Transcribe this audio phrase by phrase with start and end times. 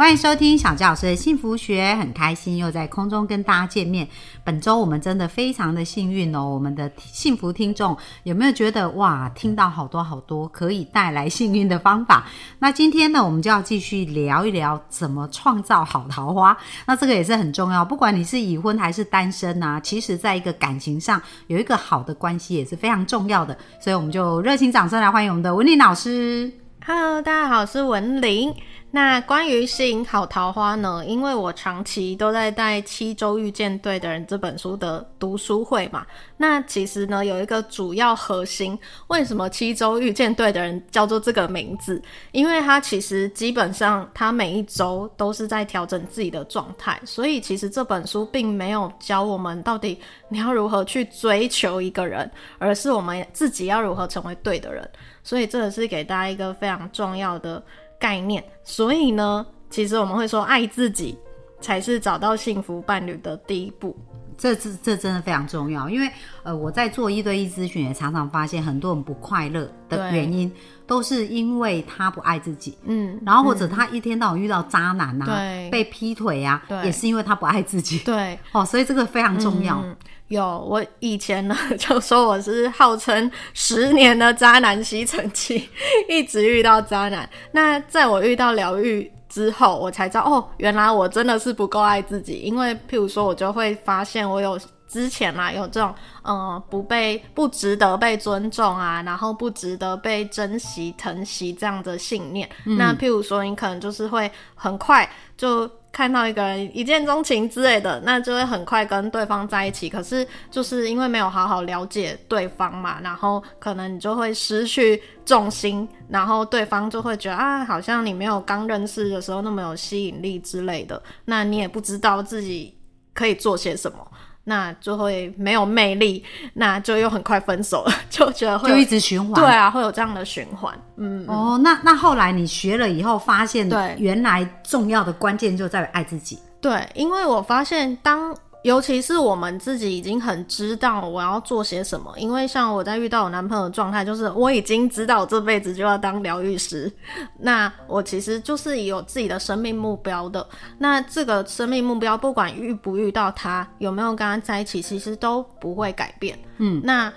[0.00, 4.08] 欢迎收听小教老师的幸福学，很开心又在空中跟大家见面。
[4.42, 12.26] 本周我们真的非常的幸运哦，我们的幸福听众有没有觉得哇，听到好多好多可以带来幸运的方法？
[12.60, 16.56] 那今天呢，我们就要继续聊一聊怎么创造好桃花。
[16.86, 23.54] 那这个也是很重要，不管你是已婚还是单身啊，其实在一个感情上有一个好的关系也是非常重要的。
[23.78, 26.50] 所以我们就热情掌声来欢迎我们的文玲老师。
[26.86, 28.54] Hello，大家好，我是文玲。
[28.92, 31.04] 那关于吸引好桃花呢？
[31.06, 36.04] 因为我长期都在带《七周遇见对的人》这本书的读书会嘛。
[36.36, 38.76] 那其实呢，有一个主要核心，
[39.06, 42.02] 为什么七周遇见对的人叫做这个名字？
[42.32, 50.00] 因为它其实基本上，它每一周都是在调整自己的状态，所以其实这本书并没有教我们到底
[50.30, 52.28] 你要如何去追求一个人，
[52.58, 54.90] 而是我们自己要如何成为对的人。
[55.22, 57.62] 所以这个是给大家一个非常重要的
[58.00, 58.42] 概念。
[58.64, 61.16] 所以呢，其实我们会说，爱自己
[61.60, 63.96] 才是找到幸福伴侣的第一步。
[64.40, 66.10] 这这这真的非常重要，因为
[66.42, 70.50] 呃，我在做一对一咨询，也常常发现很多人不快乐的原因，
[70.86, 77.98] 都是因为他不爱自己，嗯，然后或者他一天到晚遇到渣男啊，对被劈腿啊，对也是因为他不爱自己。
[77.98, 79.78] 对，哦，所以这个非常重要。
[79.84, 79.94] 嗯
[80.30, 85.68] 有我以前呢 就说我是号称十年的渣男吸尘器，
[86.08, 87.28] 一直遇到渣男。
[87.50, 92.40] 那在我遇到疗愈之后，我才知道哦，原来我真的是不够爱自己。
[92.40, 102.48] 因为譬如说，我就会发现我有之前啦有这种呃不被不值得被尊重啊，然后不值得被珍惜疼惜这样的信念。
[102.64, 105.70] 那譬如说，你可能就是会很快就。
[105.92, 109.90] 看到一个人一见钟情之类的，那就会很快跟对方在一起。
[109.90, 121.02] 可是就是因为没有好好了解对方嘛，然后可能你就会失去重心，然后对方就会觉得啊，好像你没有刚认识的时候那么有吸引力之类的。
[121.24, 122.72] 那你也不知道自己
[123.12, 123.98] 可以做些什么，
[124.44, 126.24] 那就会没有魅力，
[126.54, 129.34] 那就又很快分手了， 就觉得会就一直循环。
[129.34, 130.76] 对啊，会有这样的循环。
[130.96, 136.38] 嗯，哦，那那后来你学了以后，发现对原来重要的关键就在于爱自己。
[136.60, 138.34] 对，因为我发现当。
[138.62, 146.92] 尤其是我们自己已经很知道我要做些什么，因为像我在遇到我男朋友的状态，就是我已经知道我这辈子就要当疗愈师，
[147.40, 150.46] 那我其实就是有自己的生命目标的。
[150.78, 156.38] 那这个生命目标，不管遇不遇到他，有没有跟他在一起，其实都不会改变。
[156.58, 157.12] 嗯，那。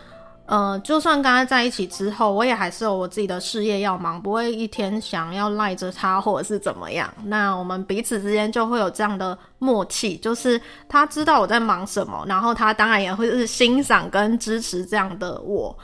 [0.45, 7.11] 呃，就算跟他在一起之后，我也还是有我自己的事业要忙，不会一天想要赖着他或者是怎么样。
[7.25, 10.59] 那我们彼此之间就会有这样的默契，就是
[10.89, 15.75] 他知道我在忙什么，然后他当然也会是欣赏跟支持这样的我。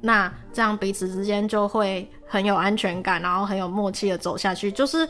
[0.00, 5.06] 那这样彼此之间就会很有安全感，然后很有默契的走下去，就是。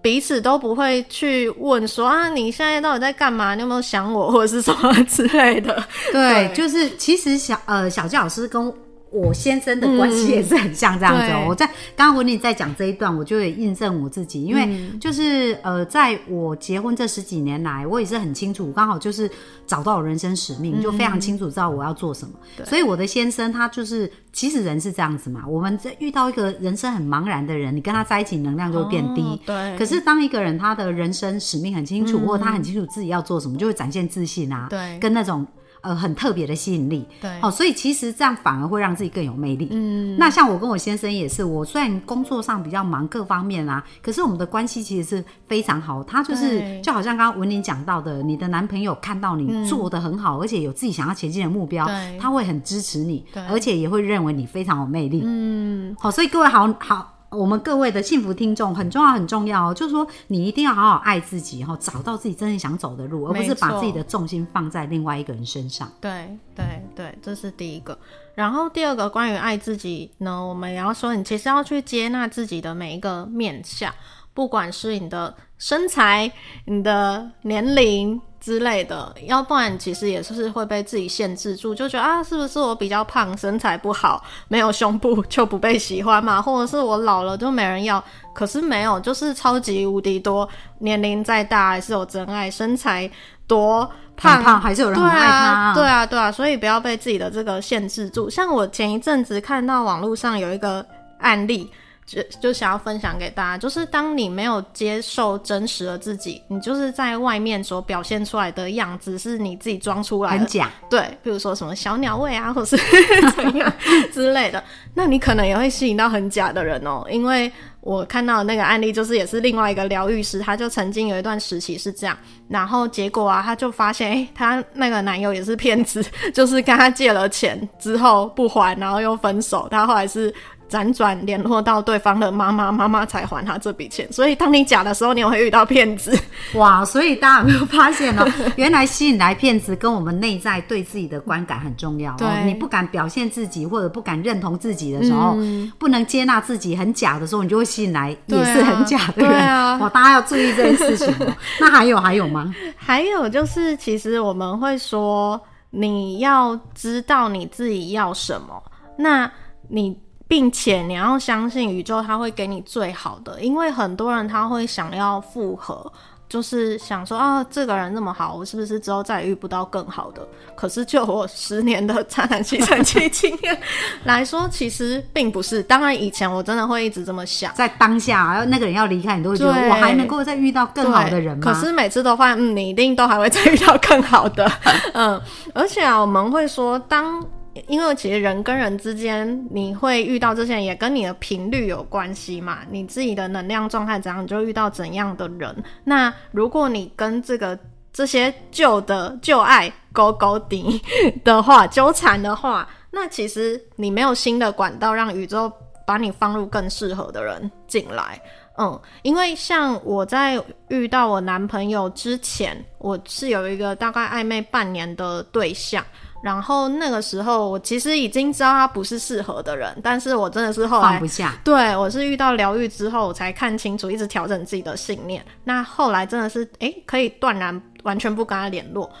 [0.00, 3.54] 彼此都不会去问说啊，你现在到底在干嘛？
[3.54, 5.82] 你有没有想我，或者是什么之类的？
[6.12, 8.72] 对，对就是其实小呃小纪老师跟
[9.10, 11.44] 我先生的关系也是很像这样子哦。
[11.44, 19.30] 嗯我在刚刚文丽在讲这一段，我就也印证我自己，因为嗯就是、呃，在我结婚这十几年来，我也是很清楚，刚好就是
[19.66, 22.34] 找到我人生使命，就非常清楚知道我要做什么。
[22.64, 29.22] 所以我的先生他就是，其实人是这样子嘛，我们在遇到一个人生很茫然的人，你跟他在一起能量就会变低。
[29.22, 35.46] 哦对，可是当一个人他的人生使命很清楚，或者他很清楚自己要做什么，就会展现自信啊，对跟那种
[35.80, 37.06] 呃很特别的吸引力。
[37.20, 39.68] 对哦，所以其实这样反而会让自己更有魅力。
[39.70, 46.02] 嗯，那像我跟我先生也是，我虽然工作上比较忙，各方面啊，可是我们的关系其实是非常好。
[46.04, 51.86] 他就是就好像刚刚文玲讲到的，你的男朋友看到你做的很好，而且有自己想要前进的目标，
[52.20, 55.22] 他会很支持你，而且也会认为你非常有魅力。
[55.24, 57.17] 嗯，好，所以各位好好。
[57.30, 65.90] 我们各位的幸福听众很重要，很重要哦，就是说你一定要好好爱自己，哈，找到自己真正想走的路，而不是把自己的重心放在另外一个人身上。
[66.00, 67.98] 对对对，这是第一个。
[68.34, 73.92] 然后第二个，关于爱自己呢，我们也要说，你其实要去接纳自己的每一个面相，
[74.32, 76.32] 不管是你的身材、
[76.64, 86.40] 你的年龄之类的，要不然其实也是会被自己限制住，就觉得啊，是不是我比较胖，身材不好，没有胸部就不被喜欢嘛？
[86.40, 88.02] 或者是我老了就没人要？
[88.32, 90.48] 可是没有，就是超级无敌多，
[90.78, 93.10] 年龄再大还是有真爱，身材
[93.46, 93.86] 多
[94.16, 98.30] 胖胖还是有人爱他啊对啊，对啊，对啊，所以不要被自己的这个限制住。
[98.30, 100.82] 像我前一阵子看到网络上有一个
[101.18, 101.70] 案例，
[102.08, 112.78] 就就想要分享给大家，就是当你没有接受真实的自己，你就是在外面所表现出来的样子是你自己装出来的，很假，对，比如说什么小鸟胃啊，或是
[113.36, 113.70] 怎样
[114.10, 114.64] 之类的，
[114.94, 117.52] 那你可能也会吸引到很假的人哦，因为
[117.82, 122.16] 我看到那个案例，就是也是另外一个疗愈师，他就曾经有一段时期是这样，
[122.48, 126.02] 然后结果啊，他就发现，哎，他那个男友也是骗子，
[126.32, 130.34] 就是跟他借了钱之后不还，然后又分手，他后来是。
[130.68, 134.06] 辗转联络到对方的妈妈，妈妈才还他这笔钱。
[134.12, 136.16] 所以当你假的时候，你也会遇到骗子。
[136.54, 136.84] 哇！
[136.84, 138.26] 所以大家有没有发现呢？
[138.56, 142.14] 原来吸引来骗子跟我们内在对自己的观感很重要。
[142.16, 145.36] 对，你不敢表现自己或者不敢认同自己的时候，
[145.78, 149.30] 不能接纳自己很假的时候，你就会吸引来也是很假的人。
[149.30, 149.88] 对啊，哇！
[149.88, 151.14] 大家要注意这件事情。
[151.60, 152.54] 那还有还有吗？
[152.76, 158.62] 还有就是，其实我们会说，你要知道你自己要什么。
[158.98, 159.30] 那
[159.68, 159.98] 你。
[160.28, 163.40] 并且你要相信宇宙，它会给你最好的。
[163.40, 165.90] 因为很多人他会想要复合，
[166.28, 170.20] 就是想说啊，这个人那么好，我是不是之后再也遇不到更好的？
[170.54, 173.58] 可是就我十年的渣男吸尘器经验
[174.04, 175.62] 来说，其实并不是。
[175.62, 181.42] 当然以前我真的会一直这么想，在当下那个人要离开，你都会觉得我还能够再遇到更好的人吗？
[181.42, 184.46] 可是每次都发现，嗯，你一定都还会再遇到更好的。
[184.92, 185.18] 嗯，
[185.54, 187.24] 而且啊，我们会说当。
[187.66, 192.60] 因为其实人跟人之间，你会遇到这些，也跟你的频率有关系嘛。
[192.70, 195.64] 你自己的能量状态怎样，你就遇到怎样的人。
[195.84, 197.58] 那如果你跟这个
[197.92, 200.80] 这些旧的旧爱勾勾底
[201.24, 205.52] 的话，纠缠的话，那其实你没有新的管道让宇宙
[205.86, 208.20] 把你放入更适合的人进来。
[208.60, 215.84] 嗯，因为像我在遇到我男朋友之前，我是有一个大概暧昧半年的对象。
[216.22, 221.34] 然后那个时候，我其实已经知道他不是适合的人，但是我真的是后来放不下。
[221.44, 225.24] 对我是遇到疗愈之后，我才看清楚，一直调整自己的信念。
[225.44, 228.92] 那后来真的是，哎，可以断然完全不跟他联络的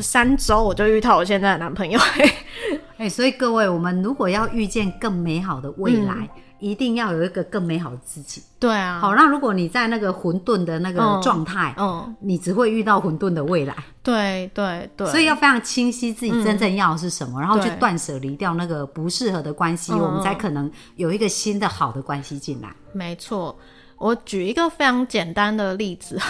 [0.00, 1.98] 三周，我就遇到我现在的男朋友。
[2.98, 6.28] 哎，所以各位，我们如果要遇见更美好的未来。
[6.58, 8.42] 一定要有一个更美好的自己。
[8.58, 13.76] 对啊，好，那如果你在那个混沌的那个状态，嗯，你只会遇到混沌的未来。
[14.02, 22.74] 对对对，所以要非常清晰自己真正要的是什么，然后去断舍离掉那个不适合的关系，我们才可能有一个新的好的关系进来。
[22.94, 23.54] 没错，
[23.98, 26.20] 我举一个非常简单的例子，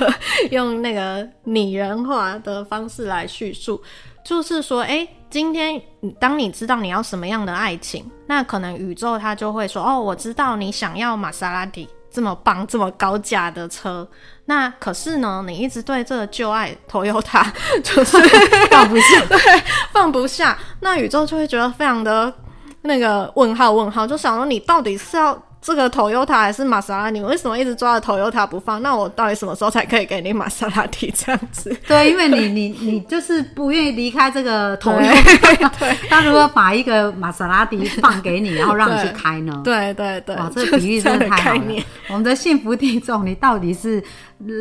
[0.50, 3.80] 用那个拟人化的方式来叙述。
[4.24, 5.80] 就是说，哎，今天
[6.20, 14.06] 当你知道你要什么样的爱情，那可能宇宙它就会说，哦，我知道你想要玛莎拉蒂这么棒、这么高价的车，
[14.44, 17.44] 那可是呢，你一直对这个旧爱 Toyota
[17.82, 18.16] 就是
[18.70, 19.38] 放不下，对，
[19.92, 22.32] 放不下，那宇宙就会觉得非常的
[22.82, 25.40] 那个问号问号，就想说你到底是要。
[25.62, 27.20] 这个 Toyota 还是玛莎拉蒂？
[27.22, 28.82] 为什么一直抓着 Toyota 不放？
[28.82, 31.74] 那我到底什么时候才可以给你玛莎拉蒂这样子？
[31.86, 35.70] 对，因为你 你你就是不愿意离开这个 Toyota。
[35.78, 39.60] 对，他如果把一个玛莎拉蒂放给你，然后让你去开呢？
[39.62, 41.62] 对对对，哇，这个比喻真的太好了。
[42.08, 44.02] 我们的幸福听众，你到底是？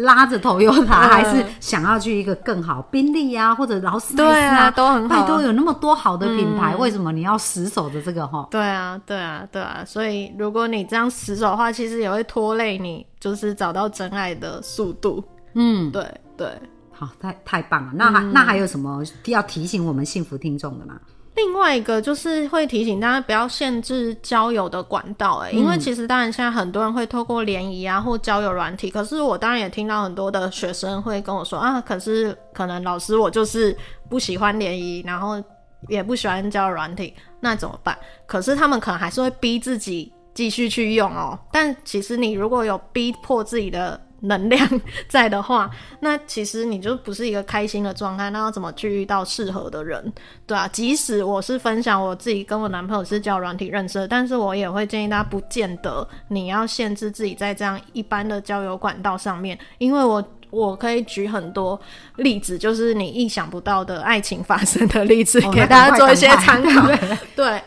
[0.04, 5.22] 拉着头油塔，还是想要去一个更好宾利啊，或者劳斯莱斯啊，都很好。
[5.22, 8.48] 拜托，有那么多好的品牌，为什么你要死守着这个哈？
[8.52, 9.80] 对啊，对啊，对啊。
[9.84, 15.24] 所以如果你这样死守的话，其实也会拖累你，就是找到真爱的速度。
[15.54, 16.06] 嗯，对
[16.36, 16.50] 对。
[16.92, 17.94] 好，太太棒了。
[17.96, 21.00] 那还那还有什么要提醒我们幸福听众的吗？
[21.36, 33.76] 另外一个就是会提醒大家不要限制交友的管道，哎，因为其实当然现在很多人会透过联谊啊或交友软体，可是我当然也听到很多的学生会跟我说啊，可是可能老师我就是
[34.10, 35.42] 不喜欢联谊，然后
[35.88, 37.98] 也不喜欢交友软体，那怎么办？
[38.28, 44.00] 可是他们可能还是会逼自己继续去用哦，但其实你如果有逼迫自己的。
[44.24, 45.68] 能量在的话，
[46.02, 48.30] 那其实你就不是一个开心的状态。
[48.30, 50.14] 那要怎么去遇到适合的人？
[50.46, 61.82] 对啊，即使我是分享我自己跟我男朋友是交软体认识，但是我也会建议大家，不见得你要限制自己在这样一般的交友管道上面，因为我我可以举很多
[62.18, 66.88] 例子，就是你意想不到的爱情发生的例子，给大家做一些参考。
[67.36, 67.60] 对，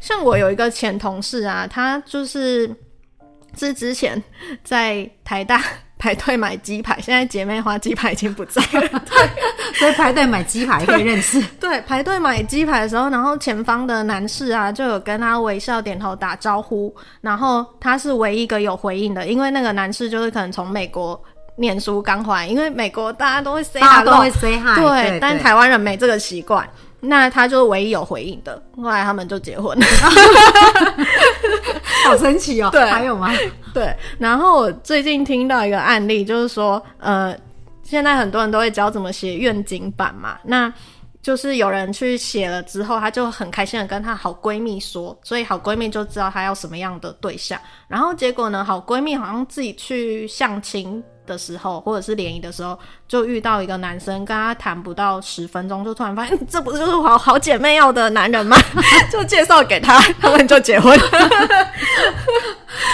[0.00, 2.74] 像我有一个前同事啊，他就是
[3.56, 4.20] 是之前
[4.64, 5.62] 在台大。
[6.00, 8.88] 排队买鸡排，现在姐妹花鸡排已经不在了。
[9.04, 11.38] 对，所以排队买鸡排可以认识。
[11.60, 16.90] 对，排队买鸡排的时候，然后前方的男士啊，就有跟他微笑点头打招呼，
[17.20, 21.22] 然后他是唯一一个有回应的，因为那个男士就是可能从美国
[21.56, 26.66] 念书刚回来，因为美国大家都会 say hi，都会 say hi，对，但台湾人没这个习惯。
[27.00, 29.86] 那他就是唯一有回应的，后来他们就结婚了，
[32.04, 32.68] 好神奇哦！
[32.70, 33.32] 对，还有吗？
[33.72, 37.34] 对，然后我最近听到一个案例，就是说，呃，
[37.82, 40.36] 现在很多人都会教怎么写愿景版嘛。
[40.44, 40.72] 那
[41.22, 47.60] 就是有人去写了之后，她就很开心的跟她好闺蜜说，所以好闺蜜就知道她要什么样的对象。
[47.88, 58.56] 然后结果呢，好闺蜜好像自己去相亲的时候，或者是联谊的时候，就遇到一个男生，跟她谈不到十分钟，就突然发现这不就是好好姐妹要的男人吗？
[59.12, 60.98] 就介绍给她，他们就结婚。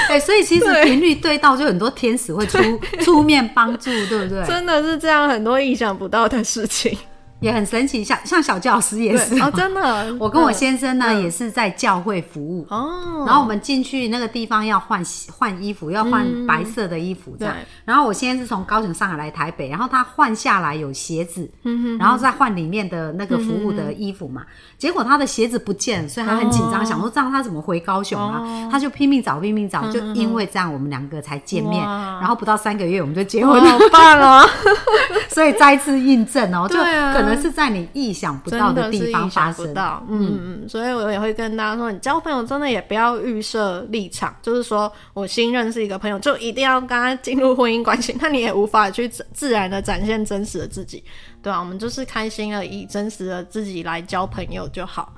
[0.09, 2.59] 哎，所以其实频率对到，就很多天使会出
[3.03, 4.45] 出面帮助，对不对？
[4.47, 6.99] 真的是这样，很多意想不到的事情。
[7.41, 10.15] 也很神奇，像像小教师也是哦， 真的。
[10.19, 13.25] 我跟我先生呢，也是在教会服务哦。
[13.27, 15.03] 然后我们进去那个地方要换
[15.37, 17.55] 换衣服，要换白色的衣服这样。
[17.85, 24.43] 然后我现在是从高雄上海来台北，然后他换下来有鞋子，嗯然后再换里面的那个服务的衣服嘛。
[24.79, 28.69] 结果他的鞋子不见，所以他很紧张，想说这样他怎么回高雄啊？
[28.71, 31.83] 他就拼命找，拼命找，就因为这样我们两个才见面。
[31.85, 34.49] 然后不到三个月我们就结婚了，好棒哦！
[35.29, 39.73] 所以再次印证哦，就可能是在你意想不到的地方发生。
[40.09, 51.03] 嗯嗯，所以我也会跟大家说，你交朋友真的也不要预设立场，就是说我新认识一个朋友，就一定要跟他进入婚姻关系，那你也无法去自然的展现真实的自己。
[51.43, 55.13] 对啊，我们就是开心的以真实的自己来交朋友就好。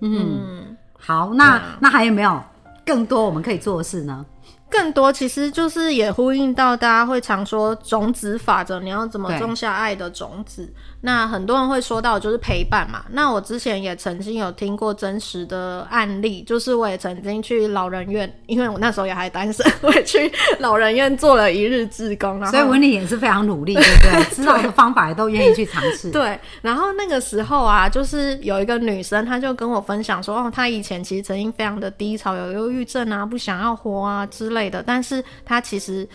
[0.00, 2.42] 嗯，好，那那还有没有
[2.84, 4.24] 更多我们可以做的事呢？
[4.72, 10.72] 更多其实就是也呼应到大家会常说种子法则，你要怎么种下爱的种子？
[11.02, 13.04] 那很多人会说到就是陪伴嘛。
[13.10, 22.44] 那我之前也曾经有听过真实的案例，就是我也曾经去老人院，因为我那时候也还单身，我也去老人院做了一日志工。
[22.46, 24.24] 所以文理也是非常努力，对不对？
[24.34, 26.10] 知道的方法也都愿意去尝试。
[26.10, 26.38] 对。
[26.62, 36.08] 然后那个时候啊，就是有一个女生，她就跟我分享说，哦，她以前其实曾经非常的低潮，有忧郁症啊，不想要活啊之类的，但是他其实。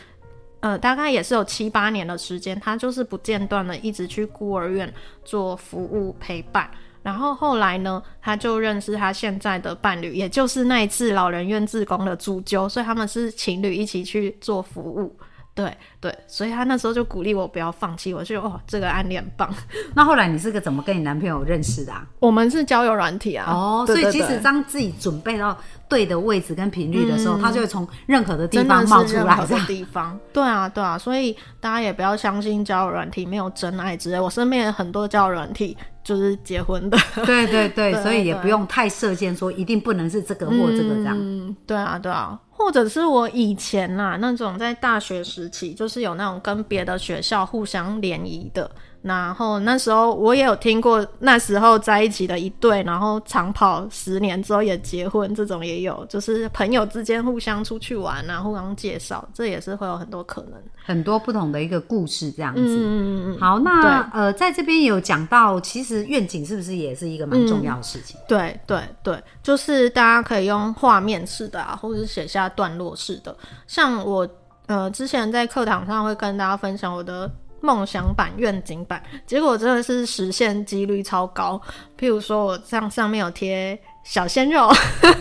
[0.60, 4.92] 呃，大概也是有七八年的时间，他就是不间断的一直去孤儿院
[5.24, 6.68] 做服务陪伴，
[7.04, 15.16] 然后后来呢，他就认识他现在的伴侣，也就是那一次老人院自工的主揪，所以他们是情侣一起去做服务。
[15.58, 19.54] 对对，所以他那时候就鼓励我不要放弃，我就哦，这个案例很棒。
[19.96, 22.06] 那后来你是个怎么跟你男朋友认识的啊？
[22.20, 23.52] 我们是交友软体啊。
[23.52, 25.58] 哦，所以其实当自己准备到
[25.90, 29.44] 对的位置跟频率的时候，他就会从任何的地方冒出来。
[29.48, 34.20] 的地方，对啊，对啊，所以大家也不要相信交友软体没有真爱之类。
[34.20, 36.98] 我身边很多交友软体就是结婚的。
[37.26, 41.18] 对对 对，所以也不用太设限，说一定不能是这个或这个这样。
[41.18, 42.38] 嗯，对啊，对啊。
[42.68, 48.70] 或者是我以前呐，那种在大学时期，就是有那种跟别的学校互相联谊的。
[49.08, 62.62] 然后那时候我也有听过，那时候在一起的一对，然后长跑十年之后也结婚，这种也有，就是朋友之间互相出去玩啊，互相介绍，这也是会有很多可能，很多不同的一个故事这样子。
[62.62, 63.40] 嗯嗯嗯。
[63.40, 68.18] 好，那呃，在这边有讲到，其实愿景是不是也是一个蛮重要的事情？
[68.28, 73.36] 对对对，就是大家可以用画面式的啊，或者是写下段落式的。
[73.66, 74.28] 像我
[74.66, 77.32] 呃之前在课堂上会跟大家分享我的。
[77.62, 81.60] 梦想版、愿景版，结果真的是实现几率超高。
[81.98, 84.70] 譬如说，我上上面有贴小鲜肉，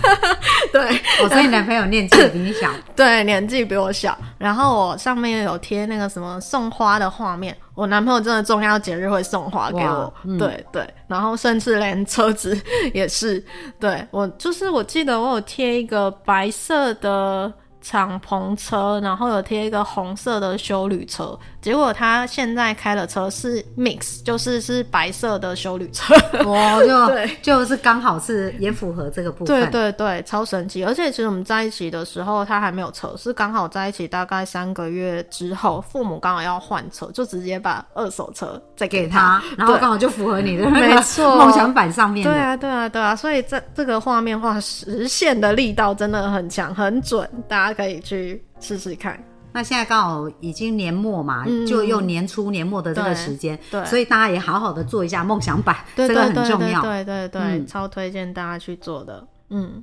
[0.73, 4.16] 对，我跟你男朋友年纪比你小， 对，年纪比我小。
[4.38, 10.87] 然后我上面有贴那个什么送花的画面，我男朋友真的重要节日会送花给我，对对。
[11.09, 12.57] 然后甚至连车子
[12.93, 13.43] 也是，
[13.81, 17.52] 对我就是我记得我有贴一个白色的。
[17.88, 26.12] 敞篷车，然后有贴一个红色的修旅车，结果他现在开的车是 Mix，就是是白色的修旅车，
[26.47, 30.85] 哇，就 对，就是刚好是也符合这个部分，对对对，超神奇。
[30.85, 42.25] 而且其实我们在一起的时候，他还没有车，是刚好在一起大概三个月之后，父母刚好要换车，就直接把二手车再给他，然后刚好就符合你的没错梦想版上面。
[42.25, 47.75] 对啊，对啊，对啊，所以这这个画面化实现的力道真的很强，很准，大家。
[47.76, 49.23] 可以去试试看。
[49.52, 56.83] 那现在刚好已经年末嘛，就又年初年末的这个时间，对，所以大家也好好的做一下梦想版，这个很重要。
[56.83, 59.26] 对对对，超推荐大家去做的。
[59.49, 59.83] 嗯，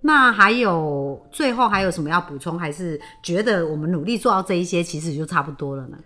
[0.00, 2.56] 那还有最后还有什么要补充？
[2.56, 5.98] 还是觉得我们努力做到这一些，其实就差不多了呢？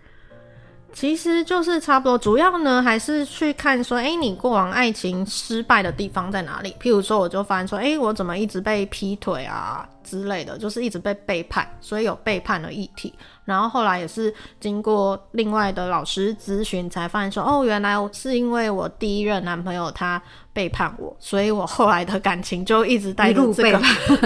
[0.91, 6.73] 其实就是差不多，主要呢还是去看说，哎，你过往爱情失败的地方在哪里？
[6.81, 9.87] 譬如说，我就发现说，哎，我怎么一直被劈腿啊？
[10.05, 13.13] 之类的，就是一直被背叛，所以有背叛的议题。
[13.43, 20.19] 然后后来也是经过另外的老师咨询，才发现说，哦，原来是因为我第一任男朋友他
[20.51, 23.79] 背叛我，所以我后来的感情就一直带着这个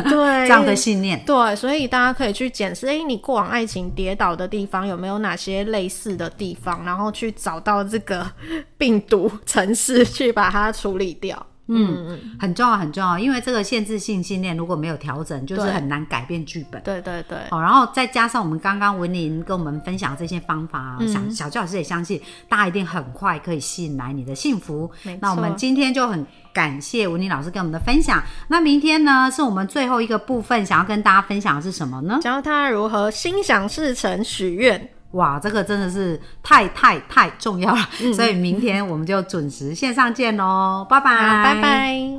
[0.03, 1.21] 对 这样的信念。
[1.25, 8.25] 对，所以大家可以去检视，哎，你过往爱情跌倒的地方有没有哪些类似的地方，然后去找到这个
[8.77, 11.45] 病毒城市，去把它处理掉。
[11.69, 16.81] 嗯，很重要，很重要，因为这个限制性信念如果没有调整，就是很难改变剧本。
[16.81, 17.37] 对对对。
[17.51, 24.89] 好，然后再加上我们刚刚文林跟我们分享这些方法，小小教老师也相信大家一定很快可以吸引来你的幸福。
[25.19, 28.23] 那我们今天就很感谢文林老师跟我们的分享。
[28.47, 32.19] 那明天呢，是我们最后一个部分，想要跟大家分享的是什么呢？
[32.21, 34.89] 教他如何心想事成许愿。
[35.11, 37.81] 哇，这个真的是太太太重要了，
[38.13, 42.18] 所以明天我们就准时线上见喽，拜拜，拜拜。